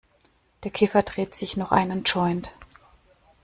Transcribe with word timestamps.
Der 0.63 0.71
Kiffer 0.71 1.03
dreht 1.03 1.35
sich 1.35 1.57
noch 1.57 1.71
einen 1.71 2.01
Joint. 2.05 2.51